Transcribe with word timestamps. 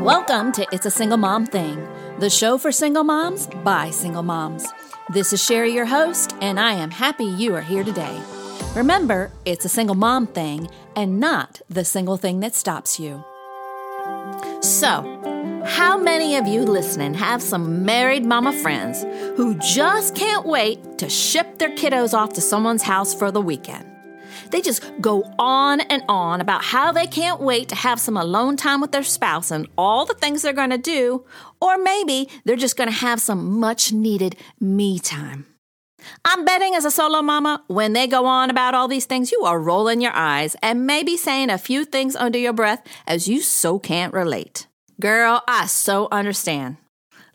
Welcome 0.00 0.52
to 0.52 0.64
It's 0.70 0.86
a 0.86 0.92
Single 0.92 1.18
Mom 1.18 1.44
Thing, 1.44 1.76
the 2.20 2.30
show 2.30 2.56
for 2.56 2.70
single 2.70 3.02
moms 3.02 3.48
by 3.64 3.90
single 3.90 4.22
moms. 4.22 4.64
This 5.12 5.32
is 5.32 5.44
Sherry, 5.44 5.74
your 5.74 5.86
host, 5.86 6.36
and 6.40 6.60
I 6.60 6.74
am 6.74 6.92
happy 6.92 7.24
you 7.24 7.52
are 7.56 7.62
here 7.62 7.82
today. 7.82 8.16
Remember, 8.76 9.32
it's 9.44 9.64
a 9.64 9.68
single 9.68 9.96
mom 9.96 10.28
thing 10.28 10.70
and 10.94 11.18
not 11.18 11.60
the 11.68 11.84
single 11.84 12.16
thing 12.16 12.38
that 12.40 12.54
stops 12.54 13.00
you. 13.00 13.24
So, 14.60 15.62
how 15.66 15.98
many 15.98 16.36
of 16.36 16.46
you 16.46 16.62
listening 16.62 17.14
have 17.14 17.42
some 17.42 17.84
married 17.84 18.24
mama 18.24 18.52
friends 18.52 19.02
who 19.36 19.56
just 19.56 20.14
can't 20.14 20.46
wait 20.46 20.98
to 20.98 21.08
ship 21.10 21.58
their 21.58 21.70
kiddos 21.70 22.14
off 22.14 22.34
to 22.34 22.40
someone's 22.40 22.82
house 22.82 23.12
for 23.12 23.32
the 23.32 23.40
weekend? 23.40 23.87
They 24.50 24.60
just 24.60 24.82
go 25.00 25.22
on 25.38 25.80
and 25.80 26.02
on 26.08 26.40
about 26.40 26.64
how 26.64 26.92
they 26.92 27.06
can't 27.06 27.40
wait 27.40 27.68
to 27.68 27.74
have 27.74 28.00
some 28.00 28.16
alone 28.16 28.56
time 28.56 28.80
with 28.80 28.92
their 28.92 29.02
spouse 29.02 29.50
and 29.50 29.68
all 29.76 30.04
the 30.04 30.14
things 30.14 30.42
they're 30.42 30.52
going 30.52 30.70
to 30.70 30.78
do, 30.78 31.24
or 31.60 31.78
maybe 31.78 32.28
they're 32.44 32.56
just 32.56 32.76
going 32.76 32.88
to 32.88 32.94
have 32.94 33.20
some 33.20 33.58
much 33.58 33.92
needed 33.92 34.36
me 34.60 34.98
time. 34.98 35.46
I'm 36.24 36.44
betting 36.44 36.74
as 36.74 36.84
a 36.84 36.90
solo 36.90 37.22
mama, 37.22 37.64
when 37.66 37.92
they 37.92 38.06
go 38.06 38.26
on 38.26 38.50
about 38.50 38.74
all 38.74 38.88
these 38.88 39.04
things, 39.04 39.32
you 39.32 39.42
are 39.44 39.60
rolling 39.60 40.00
your 40.00 40.14
eyes 40.14 40.56
and 40.62 40.86
maybe 40.86 41.16
saying 41.16 41.50
a 41.50 41.58
few 41.58 41.84
things 41.84 42.16
under 42.16 42.38
your 42.38 42.52
breath 42.52 42.86
as 43.06 43.28
you 43.28 43.42
so 43.42 43.78
can't 43.78 44.14
relate. 44.14 44.66
Girl, 45.00 45.42
I 45.46 45.66
so 45.66 46.08
understand. 46.10 46.76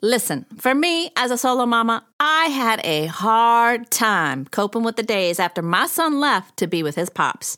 Listen, 0.04 0.44
for 0.58 0.74
me 0.74 1.10
as 1.16 1.30
a 1.30 1.38
solo 1.38 1.64
mama, 1.64 2.04
I 2.20 2.48
had 2.48 2.78
a 2.84 3.06
hard 3.06 3.90
time 3.90 4.44
coping 4.44 4.82
with 4.82 4.96
the 4.96 5.02
days 5.02 5.40
after 5.40 5.62
my 5.62 5.86
son 5.86 6.20
left 6.20 6.58
to 6.58 6.66
be 6.66 6.82
with 6.82 6.94
his 6.94 7.08
pops. 7.08 7.56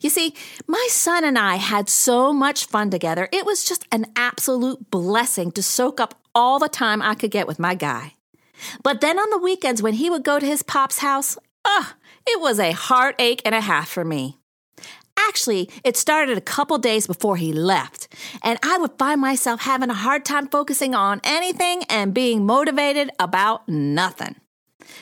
You 0.00 0.10
see, 0.10 0.34
my 0.66 0.84
son 0.90 1.22
and 1.22 1.38
I 1.38 1.54
had 1.54 1.88
so 1.88 2.32
much 2.32 2.66
fun 2.66 2.90
together, 2.90 3.28
it 3.30 3.46
was 3.46 3.62
just 3.62 3.86
an 3.92 4.06
absolute 4.16 4.90
blessing 4.90 5.52
to 5.52 5.62
soak 5.62 6.00
up 6.00 6.20
all 6.34 6.58
the 6.58 6.68
time 6.68 7.02
I 7.02 7.14
could 7.14 7.30
get 7.30 7.46
with 7.46 7.60
my 7.60 7.76
guy. 7.76 8.14
But 8.82 9.00
then 9.00 9.20
on 9.20 9.30
the 9.30 9.38
weekends 9.38 9.80
when 9.80 9.94
he 9.94 10.10
would 10.10 10.24
go 10.24 10.40
to 10.40 10.46
his 10.46 10.64
pop's 10.64 10.98
house, 10.98 11.38
ugh, 11.64 11.86
it 12.26 12.40
was 12.40 12.58
a 12.58 12.72
heartache 12.72 13.42
and 13.44 13.54
a 13.54 13.60
half 13.60 13.88
for 13.88 14.04
me. 14.04 14.38
Actually, 15.28 15.70
it 15.84 15.96
started 15.96 16.38
a 16.38 16.42
couple 16.42 16.78
days 16.78 17.06
before 17.06 17.36
he 17.36 17.52
left, 17.52 18.08
and 18.42 18.58
I 18.62 18.78
would 18.78 18.92
find 18.98 19.20
myself 19.20 19.60
having 19.60 19.90
a 19.90 19.94
hard 19.94 20.24
time 20.24 20.48
focusing 20.48 20.94
on 20.94 21.20
anything 21.24 21.82
and 21.88 22.14
being 22.14 22.46
motivated 22.46 23.10
about 23.18 23.68
nothing. 23.68 24.36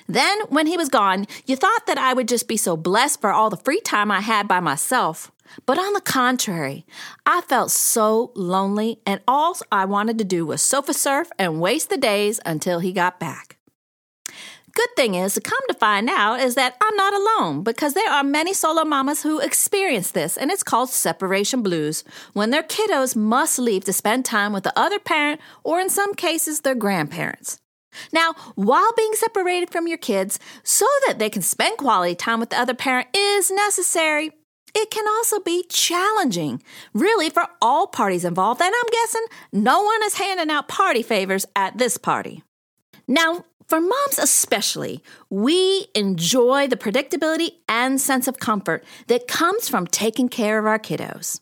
Then, 0.08 0.38
when 0.48 0.66
he 0.66 0.76
was 0.76 0.88
gone, 0.88 1.26
you 1.46 1.56
thought 1.56 1.86
that 1.86 1.98
I 1.98 2.14
would 2.14 2.28
just 2.28 2.48
be 2.48 2.56
so 2.56 2.76
blessed 2.76 3.20
for 3.20 3.32
all 3.32 3.50
the 3.50 3.56
free 3.56 3.80
time 3.80 4.10
I 4.10 4.20
had 4.20 4.48
by 4.48 4.60
myself. 4.60 5.30
But 5.66 5.78
on 5.78 5.92
the 5.92 6.00
contrary, 6.00 6.86
I 7.26 7.42
felt 7.42 7.70
so 7.70 8.32
lonely, 8.34 9.00
and 9.06 9.20
all 9.28 9.56
I 9.70 9.84
wanted 9.84 10.18
to 10.18 10.24
do 10.24 10.46
was 10.46 10.62
sofa 10.62 10.94
surf 10.94 11.30
and 11.38 11.60
waste 11.60 11.90
the 11.90 11.96
days 11.96 12.40
until 12.46 12.80
he 12.80 12.92
got 12.92 13.20
back. 13.20 13.58
Good 14.72 14.88
thing 14.96 15.14
is, 15.14 15.38
come 15.42 15.60
to 15.68 15.74
find 15.74 16.08
out, 16.08 16.40
is 16.40 16.56
that 16.56 16.76
I'm 16.80 16.96
not 16.96 17.14
alone 17.14 17.62
because 17.62 17.94
there 17.94 18.10
are 18.10 18.24
many 18.24 18.52
solo 18.52 18.84
mamas 18.84 19.22
who 19.22 19.38
experience 19.38 20.10
this, 20.10 20.36
and 20.36 20.50
it's 20.50 20.64
called 20.64 20.90
separation 20.90 21.62
blues 21.62 22.02
when 22.32 22.50
their 22.50 22.62
kiddos 22.62 23.14
must 23.14 23.58
leave 23.58 23.84
to 23.84 23.92
spend 23.92 24.24
time 24.24 24.52
with 24.52 24.64
the 24.64 24.76
other 24.78 24.98
parent 24.98 25.40
or, 25.62 25.80
in 25.80 25.88
some 25.90 26.14
cases, 26.14 26.62
their 26.62 26.74
grandparents. 26.74 27.60
Now, 28.12 28.34
while 28.56 28.92
being 28.96 29.12
separated 29.14 29.70
from 29.70 29.86
your 29.86 29.98
kids 29.98 30.40
so 30.64 30.86
that 31.06 31.20
they 31.20 31.30
can 31.30 31.42
spend 31.42 31.78
quality 31.78 32.16
time 32.16 32.40
with 32.40 32.50
the 32.50 32.58
other 32.58 32.74
parent 32.74 33.08
is 33.14 33.52
necessary, 33.52 34.32
it 34.74 34.90
can 34.90 35.06
also 35.06 35.38
be 35.38 35.64
challenging, 35.68 36.60
really, 36.92 37.30
for 37.30 37.46
all 37.62 37.86
parties 37.86 38.24
involved. 38.24 38.60
And 38.60 38.74
I'm 38.74 38.90
guessing 38.90 39.26
no 39.52 39.82
one 39.82 40.02
is 40.02 40.14
handing 40.14 40.50
out 40.50 40.66
party 40.66 41.02
favors 41.02 41.46
at 41.54 41.78
this 41.78 41.96
party. 41.96 42.42
Now, 43.06 43.44
for 43.66 43.80
moms 43.80 44.18
especially, 44.18 45.02
we 45.30 45.86
enjoy 45.94 46.68
the 46.68 46.76
predictability 46.76 47.52
and 47.68 48.00
sense 48.00 48.28
of 48.28 48.38
comfort 48.38 48.84
that 49.06 49.28
comes 49.28 49.68
from 49.68 49.86
taking 49.86 50.28
care 50.28 50.58
of 50.58 50.66
our 50.66 50.78
kiddos. 50.78 51.40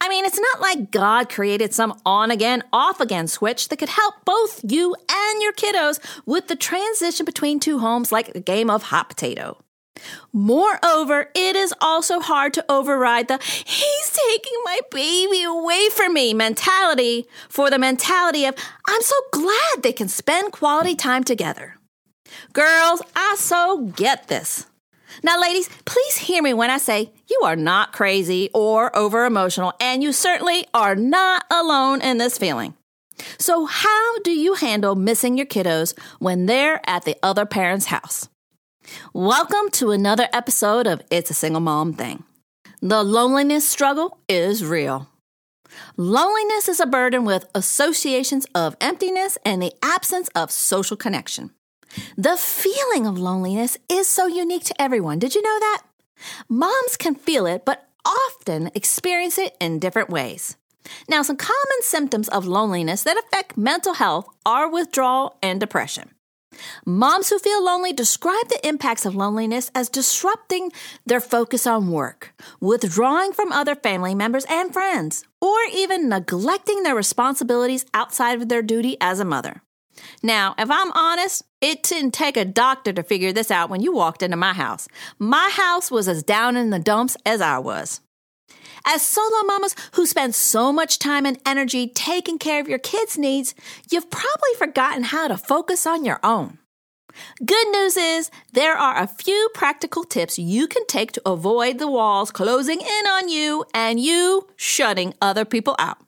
I 0.00 0.08
mean, 0.08 0.24
it's 0.24 0.38
not 0.38 0.60
like 0.60 0.90
God 0.90 1.28
created 1.28 1.72
some 1.72 1.98
on 2.04 2.30
again, 2.30 2.62
off 2.72 3.00
again 3.00 3.26
switch 3.26 3.68
that 3.68 3.78
could 3.78 3.88
help 3.88 4.14
both 4.24 4.60
you 4.68 4.94
and 5.10 5.42
your 5.42 5.52
kiddos 5.52 5.98
with 6.26 6.48
the 6.48 6.56
transition 6.56 7.24
between 7.24 7.58
two 7.58 7.78
homes 7.78 8.12
like 8.12 8.34
a 8.34 8.40
game 8.40 8.70
of 8.70 8.84
hot 8.84 9.08
potato. 9.08 9.58
Moreover, 10.32 11.30
it 11.34 11.56
is 11.56 11.74
also 11.80 12.20
hard 12.20 12.54
to 12.54 12.64
override 12.68 13.28
the 13.28 13.38
he's 13.64 14.10
taking 14.10 14.58
my 14.64 14.78
baby 14.90 15.42
away 15.42 15.88
from 15.90 16.14
me 16.14 16.34
mentality 16.34 17.26
for 17.48 17.70
the 17.70 17.78
mentality 17.78 18.44
of 18.44 18.54
I'm 18.88 19.02
so 19.02 19.16
glad 19.32 19.82
they 19.82 19.92
can 19.92 20.08
spend 20.08 20.52
quality 20.52 20.94
time 20.94 21.24
together. 21.24 21.76
Girls, 22.52 23.02
I 23.14 23.36
so 23.38 23.92
get 23.96 24.28
this. 24.28 24.66
Now, 25.22 25.40
ladies, 25.40 25.68
please 25.84 26.16
hear 26.16 26.42
me 26.42 26.54
when 26.54 26.70
I 26.70 26.78
say 26.78 27.12
you 27.28 27.40
are 27.44 27.56
not 27.56 27.92
crazy 27.92 28.50
or 28.54 28.94
over 28.96 29.24
emotional, 29.24 29.74
and 29.80 30.02
you 30.02 30.12
certainly 30.12 30.66
are 30.72 30.94
not 30.94 31.44
alone 31.50 32.00
in 32.00 32.18
this 32.18 32.38
feeling. 32.38 32.74
So, 33.38 33.66
how 33.66 34.18
do 34.20 34.32
you 34.32 34.54
handle 34.54 34.94
missing 34.94 35.36
your 35.36 35.46
kiddos 35.46 35.96
when 36.18 36.46
they're 36.46 36.80
at 36.86 37.04
the 37.04 37.16
other 37.22 37.46
parent's 37.46 37.86
house? 37.86 38.28
Welcome 39.22 39.70
to 39.74 39.92
another 39.92 40.26
episode 40.32 40.88
of 40.88 41.00
It's 41.08 41.30
a 41.30 41.34
Single 41.34 41.60
Mom 41.60 41.92
Thing. 41.92 42.24
The 42.80 43.04
loneliness 43.04 43.68
struggle 43.68 44.18
is 44.28 44.64
real. 44.64 45.06
Loneliness 45.96 46.68
is 46.68 46.80
a 46.80 46.86
burden 46.86 47.24
with 47.24 47.48
associations 47.54 48.48
of 48.52 48.74
emptiness 48.80 49.38
and 49.44 49.62
the 49.62 49.74
absence 49.80 50.28
of 50.34 50.50
social 50.50 50.96
connection. 50.96 51.52
The 52.16 52.36
feeling 52.36 53.06
of 53.06 53.16
loneliness 53.16 53.78
is 53.88 54.08
so 54.08 54.26
unique 54.26 54.64
to 54.64 54.82
everyone. 54.82 55.20
Did 55.20 55.36
you 55.36 55.42
know 55.42 55.58
that? 55.60 55.82
Moms 56.48 56.96
can 56.96 57.14
feel 57.14 57.46
it, 57.46 57.64
but 57.64 57.88
often 58.04 58.72
experience 58.74 59.38
it 59.38 59.56
in 59.60 59.78
different 59.78 60.10
ways. 60.10 60.56
Now, 61.08 61.22
some 61.22 61.36
common 61.36 61.82
symptoms 61.82 62.28
of 62.28 62.44
loneliness 62.48 63.04
that 63.04 63.18
affect 63.18 63.56
mental 63.56 63.94
health 63.94 64.26
are 64.44 64.68
withdrawal 64.68 65.38
and 65.40 65.60
depression. 65.60 66.10
Moms 66.84 67.28
who 67.28 67.38
feel 67.38 67.64
lonely 67.64 67.92
describe 67.92 68.48
the 68.48 68.66
impacts 68.66 69.06
of 69.06 69.14
loneliness 69.14 69.70
as 69.74 69.88
disrupting 69.88 70.70
their 71.06 71.20
focus 71.20 71.66
on 71.66 71.90
work, 71.90 72.34
withdrawing 72.60 73.32
from 73.32 73.52
other 73.52 73.74
family 73.74 74.14
members 74.14 74.46
and 74.48 74.72
friends, 74.72 75.24
or 75.40 75.56
even 75.72 76.08
neglecting 76.08 76.82
their 76.82 76.94
responsibilities 76.94 77.86
outside 77.94 78.40
of 78.40 78.48
their 78.48 78.62
duty 78.62 78.96
as 79.00 79.20
a 79.20 79.24
mother. 79.24 79.62
Now, 80.22 80.54
if 80.58 80.70
I'm 80.70 80.92
honest, 80.92 81.44
it 81.60 81.82
didn't 81.82 82.12
take 82.12 82.36
a 82.36 82.44
doctor 82.44 82.92
to 82.92 83.02
figure 83.02 83.32
this 83.32 83.50
out 83.50 83.70
when 83.70 83.82
you 83.82 83.92
walked 83.92 84.22
into 84.22 84.36
my 84.36 84.52
house. 84.52 84.88
My 85.18 85.50
house 85.52 85.90
was 85.90 86.08
as 86.08 86.22
down 86.22 86.56
in 86.56 86.70
the 86.70 86.78
dumps 86.78 87.16
as 87.26 87.40
I 87.40 87.58
was. 87.58 88.00
As 88.84 89.04
solo 89.04 89.44
mamas 89.44 89.76
who 89.92 90.06
spend 90.06 90.34
so 90.34 90.72
much 90.72 90.98
time 90.98 91.26
and 91.26 91.38
energy 91.46 91.86
taking 91.88 92.38
care 92.38 92.60
of 92.60 92.68
your 92.68 92.78
kids' 92.78 93.18
needs, 93.18 93.54
you've 93.90 94.10
probably 94.10 94.54
forgotten 94.58 95.04
how 95.04 95.28
to 95.28 95.36
focus 95.36 95.86
on 95.86 96.04
your 96.04 96.18
own. 96.22 96.58
Good 97.44 97.68
news 97.68 97.96
is 97.96 98.30
there 98.52 98.76
are 98.76 98.98
a 98.98 99.06
few 99.06 99.50
practical 99.54 100.04
tips 100.04 100.38
you 100.38 100.66
can 100.66 100.86
take 100.86 101.12
to 101.12 101.22
avoid 101.28 101.78
the 101.78 101.88
walls 101.88 102.30
closing 102.30 102.80
in 102.80 103.06
on 103.06 103.28
you 103.28 103.64
and 103.74 104.00
you 104.00 104.48
shutting 104.56 105.14
other 105.20 105.44
people 105.44 105.76
out. 105.78 105.98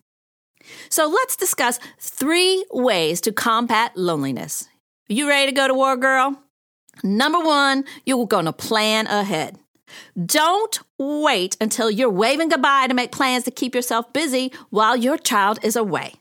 So 0.89 1.07
let's 1.07 1.37
discuss 1.37 1.79
three 1.99 2.65
ways 2.73 3.21
to 3.23 3.33
combat 3.33 3.97
loneliness. 3.97 4.67
You 5.09 5.29
ready 5.29 5.51
to 5.51 5.55
go 5.55 5.69
to 5.69 5.75
war, 5.75 5.97
girl? 5.97 6.41
Number 7.03 7.41
one, 7.41 7.85
you're 8.07 8.27
going 8.27 8.47
to 8.47 8.53
plan 8.53 9.07
ahead. 9.07 9.59
Don't 10.25 10.81
wait 10.99 11.57
until 11.61 11.91
you're 11.91 12.11
waving 12.11 12.49
goodbye 12.49 12.87
to 12.87 12.95
make 12.95 13.13
plans 13.13 13.45
to 13.45 13.51
keep 13.51 13.75
yourself 13.75 14.13
busy 14.13 14.53
while 14.71 14.97
your 14.97 15.19
child 15.19 15.59
is 15.63 15.77
away. 15.77 16.15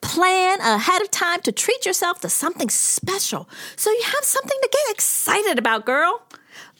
Plan 0.00 0.60
ahead 0.60 1.02
of 1.02 1.10
time 1.10 1.40
to 1.42 1.52
treat 1.52 1.84
yourself 1.84 2.20
to 2.20 2.28
something 2.28 2.70
special 2.70 3.48
so 3.76 3.90
you 3.90 4.02
have 4.04 4.24
something 4.24 4.58
to 4.62 4.68
get 4.72 4.94
excited 4.94 5.58
about, 5.58 5.84
girl. 5.84 6.22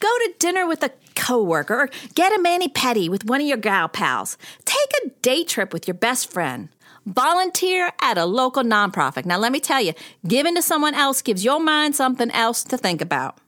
Go 0.00 0.08
to 0.08 0.32
dinner 0.38 0.66
with 0.66 0.82
a 0.82 0.90
coworker 1.14 1.74
or 1.74 1.90
get 2.14 2.32
a 2.32 2.40
mani 2.40 2.68
pedi 2.68 3.08
with 3.08 3.26
one 3.26 3.40
of 3.40 3.46
your 3.46 3.58
gal 3.58 3.88
pals. 3.88 4.38
Take 4.64 4.90
a 5.04 5.10
day 5.20 5.44
trip 5.44 5.72
with 5.72 5.86
your 5.86 5.94
best 5.94 6.30
friend. 6.30 6.70
Volunteer 7.06 7.92
at 8.00 8.18
a 8.18 8.24
local 8.24 8.62
nonprofit. 8.62 9.24
Now, 9.26 9.38
let 9.38 9.52
me 9.52 9.60
tell 9.60 9.80
you, 9.80 9.92
giving 10.26 10.54
to 10.54 10.62
someone 10.62 10.94
else 10.94 11.22
gives 11.22 11.44
your 11.44 11.60
mind 11.60 11.96
something 11.96 12.30
else 12.30 12.62
to 12.64 12.76
think 12.76 13.00
about. 13.00 13.38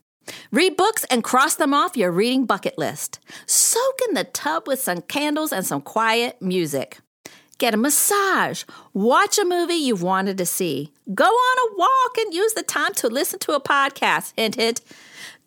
Read 0.50 0.76
books 0.76 1.04
and 1.10 1.24
cross 1.24 1.56
them 1.56 1.74
off 1.74 1.96
your 1.96 2.10
reading 2.12 2.46
bucket 2.46 2.78
list. 2.78 3.18
Soak 3.46 3.98
in 4.08 4.14
the 4.14 4.24
tub 4.24 4.66
with 4.66 4.80
some 4.80 5.02
candles 5.02 5.52
and 5.52 5.66
some 5.66 5.80
quiet 5.80 6.40
music. 6.40 6.98
Get 7.58 7.74
a 7.74 7.76
massage. 7.76 8.64
Watch 8.92 9.38
a 9.38 9.44
movie 9.44 9.74
you've 9.74 10.02
wanted 10.02 10.38
to 10.38 10.46
see. 10.46 10.92
Go 11.14 11.26
on 11.26 11.70
a 11.70 11.76
walk 11.76 12.18
and 12.18 12.34
use 12.34 12.54
the 12.54 12.62
time 12.62 12.92
to 12.94 13.08
listen 13.08 13.38
to 13.40 13.52
a 13.52 13.60
podcast. 13.60 14.32
Hint, 14.36 14.56
hint. 14.56 14.80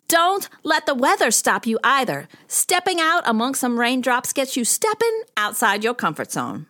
Don't 0.08 0.48
let 0.62 0.86
the 0.86 0.94
weather 0.94 1.30
stop 1.30 1.66
you 1.66 1.78
either. 1.82 2.28
Stepping 2.46 3.00
out 3.00 3.22
among 3.26 3.54
some 3.54 3.78
raindrops 3.78 4.32
gets 4.32 4.56
you 4.56 4.64
stepping 4.64 5.22
outside 5.36 5.84
your 5.84 5.94
comfort 5.94 6.32
zone. 6.32 6.66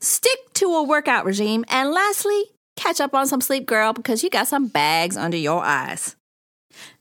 Stick 0.00 0.38
to 0.54 0.66
a 0.74 0.82
workout 0.82 1.24
regime. 1.24 1.64
And 1.68 1.90
lastly, 1.90 2.44
catch 2.76 3.00
up 3.00 3.14
on 3.14 3.26
some 3.26 3.40
sleep, 3.40 3.66
girl, 3.66 3.92
because 3.92 4.24
you 4.24 4.30
got 4.30 4.48
some 4.48 4.68
bags 4.68 5.16
under 5.16 5.36
your 5.36 5.62
eyes. 5.62 6.16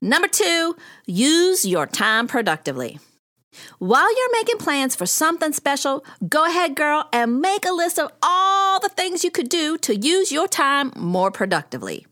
Number 0.02 0.28
two, 0.28 0.76
use 1.06 1.66
your 1.66 1.88
time 1.88 2.28
productively. 2.28 3.00
While 3.80 4.16
you're 4.16 4.32
making 4.34 4.58
plans 4.58 4.96
for 4.96 5.06
something 5.06 5.54
special, 5.54 6.04
go 6.28 6.46
ahead, 6.46 6.76
girl, 6.76 7.10
and 7.12 7.42
make 7.42 7.66
a 7.66 7.72
list 7.72 8.00
of 8.00 8.12
all 8.22 8.80
the 8.80 8.90
things 8.90 9.24
you 9.24 9.32
could 9.32 9.50
do 9.50 9.78
to 9.80 9.96
use 9.96 10.32
your 10.32 10.48
time 10.48 10.92
more 10.96 11.32
productively. 11.32 12.06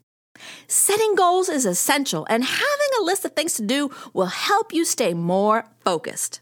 Setting 0.68 1.16
goals 1.16 1.50
is 1.50 1.66
essential, 1.66 2.26
and 2.30 2.44
having 2.44 2.92
a 3.00 3.04
list 3.04 3.26
of 3.26 3.34
things 3.34 3.54
to 3.56 3.64
do 3.64 3.92
will 4.14 4.28
help 4.28 4.74
you 4.74 4.86
stay 4.86 5.14
more 5.14 5.66
focused. 5.84 6.42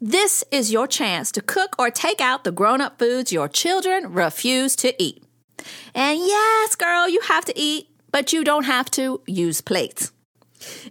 This 0.00 0.44
is 0.50 0.72
your 0.72 0.86
chance 0.86 1.32
to 1.32 1.40
cook 1.40 1.74
or 1.78 1.90
take 1.90 2.20
out 2.20 2.44
the 2.44 2.52
grown 2.52 2.80
up 2.80 2.98
foods 2.98 3.32
your 3.32 3.48
children 3.48 4.12
refuse 4.12 4.76
to 4.76 4.94
eat. 5.02 5.24
And 5.94 6.18
yes, 6.20 6.76
girl, 6.76 7.08
you 7.08 7.20
have 7.22 7.44
to 7.46 7.58
eat, 7.58 7.88
but 8.12 8.32
you 8.32 8.44
don't 8.44 8.64
have 8.64 8.90
to 8.92 9.20
use 9.26 9.60
plates. 9.60 10.12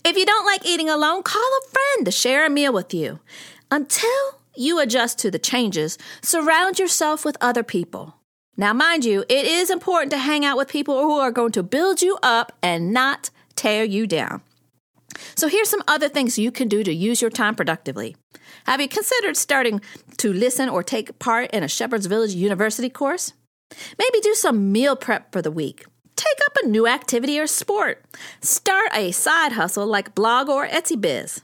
If 0.04 0.18
you 0.18 0.26
don't 0.26 0.46
like 0.46 0.66
eating 0.66 0.90
alone, 0.90 1.24
call 1.24 1.42
a 1.42 1.70
friend 1.70 2.06
to 2.06 2.12
share 2.12 2.46
a 2.46 2.50
meal 2.50 2.74
with 2.74 2.94
you. 2.94 3.20
Until 3.72 4.40
you 4.56 4.80
adjust 4.80 5.20
to 5.20 5.32
the 5.32 5.40
changes, 5.40 5.98
surround 6.22 6.80
yourself 6.80 7.26
with 7.26 7.38
other 7.42 7.64
people. 7.64 8.16
Now, 8.58 8.74
mind 8.74 9.04
you, 9.04 9.26
it 9.28 9.46
is 9.46 9.70
important 9.70 10.12
to 10.12 10.18
hang 10.18 10.46
out 10.46 10.58
with 10.58 10.70
people 10.70 11.02
who 11.02 11.20
are 11.20 11.32
going 11.32 11.52
to 11.54 11.64
build 11.64 12.02
you 12.02 12.18
up 12.24 12.54
and 12.62 12.94
not 12.94 13.30
tear 13.56 13.84
you 13.84 14.08
down. 14.08 14.42
So, 15.36 15.48
here's 15.48 15.70
some 15.70 15.84
other 15.88 16.08
things 16.08 16.38
you 16.38 16.52
can 16.52 16.68
do 16.68 16.84
to 16.84 16.94
use 16.94 17.22
your 17.22 17.32
time 17.32 17.56
productively. 17.56 18.16
Have 18.66 18.82
you 18.82 18.88
considered 18.88 19.38
starting 19.38 19.82
to 20.18 20.32
listen 20.32 20.70
or 20.70 20.84
take 20.84 21.20
part 21.20 21.52
in 21.52 21.64
a 21.64 21.68
Shepherd's 21.68 22.06
Village 22.06 22.34
University 22.34 22.90
course? 22.90 23.34
Maybe 23.98 24.20
do 24.22 24.34
some 24.34 24.72
meal 24.72 24.96
prep 24.96 25.32
for 25.32 25.42
the 25.42 25.52
week. 25.52 25.86
Take 26.26 26.40
up 26.48 26.58
a 26.64 26.68
new 26.68 26.88
activity 26.88 27.40
or 27.40 27.46
sport. 27.46 28.04
Start 28.42 28.90
a 28.94 29.12
side 29.12 29.52
hustle 29.52 29.86
like 29.86 30.16
blog 30.16 30.50
or 30.50 30.68
Etsy 30.68 31.00
biz. 31.00 31.42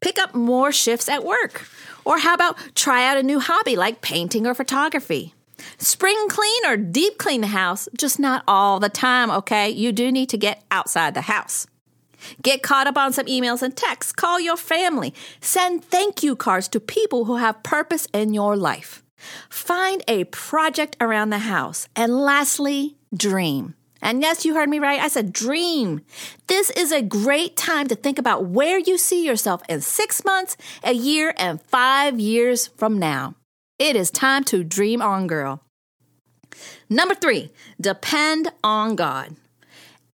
Pick 0.00 0.18
up 0.18 0.34
more 0.34 0.72
shifts 0.72 1.08
at 1.08 1.24
work. 1.24 1.68
Or 2.04 2.18
how 2.18 2.34
about 2.34 2.56
try 2.74 3.06
out 3.06 3.18
a 3.18 3.22
new 3.22 3.40
hobby 3.40 3.76
like 3.76 4.00
painting 4.00 4.46
or 4.46 4.54
photography? 4.54 5.34
Spring 5.78 6.28
clean 6.28 6.66
or 6.66 6.76
deep 6.76 7.18
clean 7.18 7.40
the 7.42 7.48
house, 7.48 7.88
just 7.98 8.18
not 8.18 8.44
all 8.48 8.80
the 8.80 8.88
time, 8.88 9.30
okay? 9.30 9.68
You 9.70 9.92
do 9.92 10.10
need 10.10 10.28
to 10.30 10.38
get 10.38 10.62
outside 10.70 11.14
the 11.14 11.22
house. 11.22 11.66
Get 12.42 12.62
caught 12.62 12.86
up 12.86 12.96
on 12.96 13.12
some 13.12 13.26
emails 13.26 13.62
and 13.62 13.76
texts. 13.76 14.12
Call 14.12 14.40
your 14.40 14.56
family. 14.56 15.12
Send 15.40 15.84
thank 15.84 16.22
you 16.22 16.34
cards 16.36 16.68
to 16.68 16.80
people 16.80 17.26
who 17.26 17.36
have 17.36 17.62
purpose 17.62 18.06
in 18.14 18.32
your 18.32 18.56
life. 18.56 19.02
Find 19.50 20.02
a 20.08 20.24
project 20.24 20.96
around 21.00 21.30
the 21.30 21.40
house. 21.40 21.88
And 21.94 22.18
lastly, 22.18 22.96
dream. 23.14 23.74
And 24.04 24.20
yes, 24.20 24.44
you 24.44 24.54
heard 24.54 24.68
me 24.68 24.78
right. 24.78 25.00
I 25.00 25.08
said 25.08 25.32
dream. 25.32 26.02
This 26.46 26.68
is 26.70 26.92
a 26.92 27.00
great 27.00 27.56
time 27.56 27.88
to 27.88 27.94
think 27.94 28.18
about 28.18 28.44
where 28.44 28.78
you 28.78 28.98
see 28.98 29.24
yourself 29.24 29.62
in 29.66 29.80
six 29.80 30.22
months, 30.26 30.58
a 30.84 30.92
year, 30.92 31.32
and 31.38 31.62
five 31.62 32.20
years 32.20 32.66
from 32.66 32.98
now. 32.98 33.34
It 33.78 33.96
is 33.96 34.10
time 34.10 34.44
to 34.44 34.62
dream 34.62 35.00
on, 35.00 35.26
girl. 35.26 35.62
Number 36.90 37.14
three, 37.14 37.50
depend 37.80 38.52
on 38.62 38.94
God. 38.94 39.36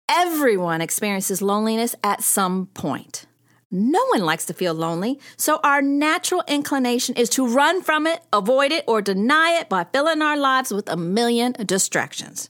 Everyone 0.09 0.81
experiences 0.81 1.41
loneliness 1.41 1.95
at 2.03 2.21
some 2.21 2.67
point. 2.67 3.25
No 3.71 4.05
one 4.07 4.21
likes 4.21 4.45
to 4.45 4.53
feel 4.53 4.73
lonely, 4.73 5.17
so 5.37 5.61
our 5.63 5.81
natural 5.81 6.43
inclination 6.47 7.15
is 7.15 7.29
to 7.29 7.47
run 7.47 7.81
from 7.81 8.05
it, 8.05 8.21
avoid 8.33 8.73
it, 8.73 8.83
or 8.85 9.01
deny 9.01 9.57
it 9.59 9.69
by 9.69 9.85
filling 9.85 10.21
our 10.21 10.37
lives 10.37 10.71
with 10.73 10.89
a 10.89 10.97
million 10.97 11.53
distractions. 11.65 12.49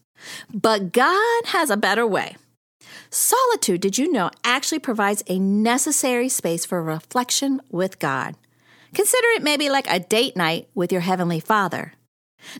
But 0.53 0.91
God 0.91 1.45
has 1.45 1.69
a 1.69 1.77
better 1.77 2.05
way. 2.05 2.35
Solitude, 3.09 3.81
did 3.81 3.97
you 3.97 4.11
know, 4.11 4.29
actually 4.43 4.79
provides 4.79 5.23
a 5.27 5.39
necessary 5.39 6.29
space 6.29 6.65
for 6.65 6.83
reflection 6.83 7.61
with 7.69 7.99
God. 7.99 8.35
Consider 8.93 9.27
it 9.35 9.43
maybe 9.43 9.69
like 9.69 9.87
a 9.89 9.99
date 9.99 10.35
night 10.35 10.67
with 10.73 10.91
your 10.91 11.01
Heavenly 11.01 11.39
Father. 11.39 11.93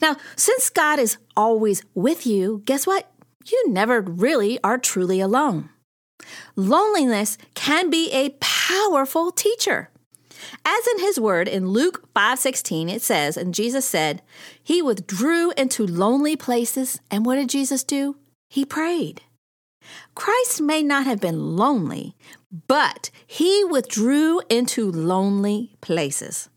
Now, 0.01 0.17
since 0.35 0.69
God 0.69 0.99
is 0.99 1.17
always 1.35 1.83
with 1.93 2.25
you, 2.25 2.61
guess 2.65 2.87
what? 2.87 3.11
You 3.45 3.69
never 3.69 4.01
really 4.01 4.59
are 4.63 4.77
truly 4.77 5.19
alone. 5.19 5.69
Loneliness 6.55 7.37
can 7.53 7.89
be 7.89 8.11
a 8.11 8.35
powerful 8.39 9.31
teacher. 9.31 9.89
As 10.65 10.87
in 10.87 10.99
his 10.99 11.19
word 11.19 11.47
in 11.47 11.69
Luke 11.69 12.09
5:16 12.15 12.89
it 12.89 13.01
says 13.01 13.37
and 13.37 13.53
Jesus 13.53 13.85
said, 13.85 14.21
he 14.61 14.81
withdrew 14.81 15.51
into 15.51 15.85
lonely 15.85 16.35
places 16.35 16.99
and 17.09 17.25
what 17.25 17.35
did 17.35 17.49
Jesus 17.49 17.83
do? 17.83 18.17
He 18.49 18.65
prayed. 18.65 19.21
Christ 20.15 20.61
may 20.61 20.83
not 20.83 21.05
have 21.05 21.21
been 21.21 21.55
lonely, 21.55 22.15
but 22.67 23.09
he 23.25 23.63
withdrew 23.63 24.41
into 24.49 24.91
lonely 24.91 25.77
places. 25.79 26.49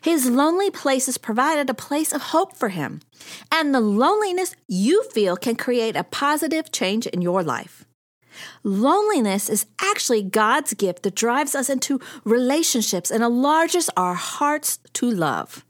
His 0.00 0.28
lonely 0.28 0.70
places 0.70 1.16
provided 1.16 1.70
a 1.70 1.74
place 1.74 2.12
of 2.12 2.20
hope 2.20 2.56
for 2.56 2.70
him, 2.70 3.00
and 3.52 3.74
the 3.74 3.80
loneliness 3.80 4.56
you 4.68 5.04
feel 5.04 5.36
can 5.36 5.56
create 5.56 5.96
a 5.96 6.04
positive 6.04 6.72
change 6.72 7.06
in 7.06 7.22
your 7.22 7.42
life. 7.42 7.85
Loneliness 8.62 9.48
is 9.48 9.66
actually 9.80 10.22
God's 10.22 10.74
gift 10.74 11.02
that 11.02 11.14
drives 11.14 11.54
us 11.54 11.68
into 11.68 12.00
relationships 12.24 13.10
and 13.10 13.22
enlarges 13.22 13.90
our 13.96 14.14
hearts 14.14 14.78
to 14.94 15.10
love. 15.10 15.64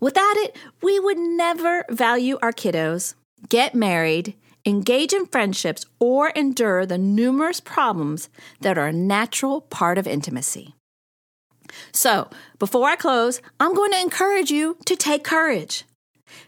Without 0.00 0.36
it, 0.36 0.56
we 0.82 0.98
would 0.98 1.18
never 1.18 1.84
value 1.88 2.38
our 2.42 2.52
kiddos, 2.52 3.14
get 3.48 3.74
married, 3.74 4.34
engage 4.64 5.12
in 5.12 5.26
friendships, 5.26 5.84
or 5.98 6.30
endure 6.30 6.84
the 6.84 6.98
numerous 6.98 7.60
problems 7.60 8.28
that 8.60 8.76
are 8.76 8.88
a 8.88 8.92
natural 8.92 9.60
part 9.62 9.98
of 9.98 10.06
intimacy. 10.06 10.74
So, 11.92 12.28
before 12.58 12.88
I 12.88 12.96
close, 12.96 13.40
I'm 13.60 13.74
going 13.74 13.92
to 13.92 14.00
encourage 14.00 14.50
you 14.50 14.78
to 14.86 14.96
take 14.96 15.22
courage. 15.24 15.84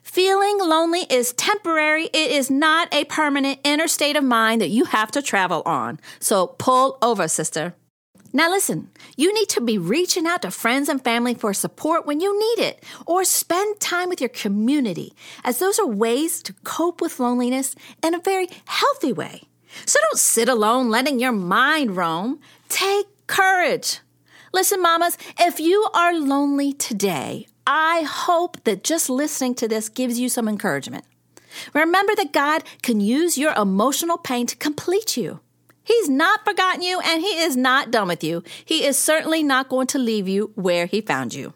Feeling 0.03 0.59
lonely 0.59 1.07
is 1.11 1.33
temporary. 1.33 2.07
It 2.07 2.31
is 2.31 2.51
not 2.51 2.93
a 2.93 3.05
permanent 3.05 3.61
inner 3.65 3.89
state 3.89 4.17
of 4.17 4.25
mind 4.25 4.61
that 4.61 4.71
you 4.71 4.85
have 4.87 5.11
to 5.13 5.23
travel 5.23 5.63
on. 5.67 6.01
So 6.19 6.49
pull 6.59 6.99
over, 7.03 7.29
sister. 7.29 7.75
Now, 8.33 8.49
listen, 8.49 8.91
you 9.17 9.35
need 9.35 9.49
to 9.51 9.61
be 9.61 9.77
reaching 9.77 10.27
out 10.27 10.43
to 10.43 10.53
friends 10.53 10.89
and 10.89 11.03
family 11.03 11.35
for 11.35 11.53
support 11.53 12.07
when 12.07 12.21
you 12.21 12.39
need 12.39 12.63
it, 12.65 12.85
or 13.05 13.25
spend 13.25 13.81
time 13.81 14.09
with 14.09 14.21
your 14.21 14.29
community, 14.29 15.13
as 15.43 15.59
those 15.59 15.81
are 15.81 15.87
ways 15.87 16.41
to 16.45 16.53
cope 16.63 17.01
with 17.01 17.19
loneliness 17.19 17.75
in 18.05 18.15
a 18.15 18.21
very 18.21 18.47
healthy 18.67 19.13
way. 19.13 19.43
So 19.85 19.99
don't 20.01 20.19
sit 20.19 20.49
alone 20.49 20.91
letting 20.91 21.19
your 21.19 21.33
mind 21.33 21.97
roam. 21.97 22.39
Take 22.69 23.07
courage. 23.27 23.99
Listen, 24.53 24.81
mamas, 24.83 25.19
if 25.39 25.59
you 25.59 25.89
are 25.93 26.15
lonely 26.15 26.73
today, 26.73 27.47
I 27.73 28.03
hope 28.03 28.65
that 28.65 28.83
just 28.83 29.09
listening 29.09 29.55
to 29.55 29.69
this 29.69 29.89
gives 29.89 30.19
you 30.19 30.29
some 30.29 30.49
encouragement. 30.49 31.05
Remember 31.73 32.17
that 32.17 32.33
God 32.33 32.65
can 32.83 32.99
use 32.99 33.39
your 33.39 33.53
emotional 33.53 34.19
pain 34.19 34.49
to 34.49 34.57
complete 34.57 35.17
you. 35.17 35.39
He's 35.85 36.09
not 36.09 36.45
forgotten 36.45 36.83
you 36.83 36.99
and 36.99 37.23
He 37.23 37.39
is 37.39 37.57
not 37.57 37.93
done 37.93 38.09
with 38.09 38.25
you. 38.25 38.43
He 38.65 38.85
is 38.85 38.99
certainly 38.99 39.45
not 39.45 39.69
going 39.69 39.87
to 39.87 40.01
leave 40.01 40.27
you 40.27 40.51
where 40.57 40.87
He 40.87 41.01
found 41.01 41.33
you. 41.33 41.55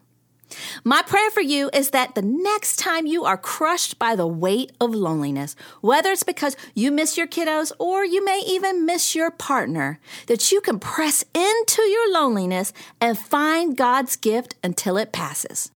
My 0.85 1.01
prayer 1.01 1.29
for 1.31 1.41
you 1.41 1.69
is 1.73 1.89
that 1.89 2.15
the 2.15 2.21
next 2.21 2.77
time 2.77 3.05
you 3.05 3.25
are 3.25 3.37
crushed 3.37 3.99
by 3.99 4.15
the 4.15 4.27
weight 4.27 4.71
of 4.79 4.95
loneliness, 4.95 5.53
whether 5.81 6.11
it's 6.11 6.23
because 6.23 6.55
you 6.73 6.91
miss 6.91 7.17
your 7.17 7.27
kiddos 7.27 7.73
or 7.77 8.05
you 8.05 8.23
may 8.23 8.41
even 8.47 8.85
miss 8.85 9.15
your 9.15 9.31
partner, 9.31 9.99
that 10.27 10.49
you 10.53 10.61
can 10.61 10.79
press 10.79 11.25
into 11.33 11.81
your 11.81 12.13
loneliness 12.13 12.71
and 13.01 13.19
find 13.19 13.75
God's 13.75 14.15
gift 14.15 14.55
until 14.63 14.95
it 14.95 15.11
passes. 15.11 15.71